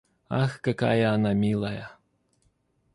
[0.29, 1.91] Ах, какая она милая!